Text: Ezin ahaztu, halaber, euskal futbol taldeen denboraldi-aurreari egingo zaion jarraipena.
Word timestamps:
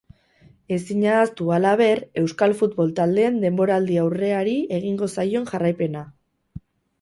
Ezin 0.75 1.01
ahaztu, 1.09 1.49
halaber, 1.57 2.01
euskal 2.21 2.55
futbol 2.61 2.89
taldeen 3.01 3.37
denboraldi-aurreari 3.43 4.57
egingo 4.79 5.11
zaion 5.19 5.47
jarraipena. 5.53 6.05